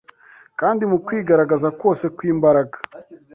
kandi 0.59 0.83
mu 0.91 0.97
kwigaragaza 1.05 1.67
kose 1.81 2.05
kw’imbaraga 2.15 2.77